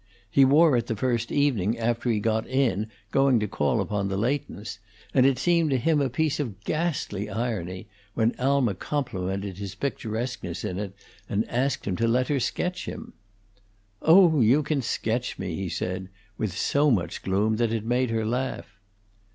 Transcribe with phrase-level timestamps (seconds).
[0.31, 4.07] He wore it the first evening after he got it in going to call upon
[4.07, 4.79] the Leightons,
[5.13, 7.85] and it seemed to him a piece of ghastly irony
[8.15, 10.95] when Alma complimented his picturesqueness in it
[11.29, 13.13] and asked him to let her sketch him.
[14.01, 18.25] "Oh, you can sketch me," he said, with so much gloom that it made her
[18.25, 18.79] laugh.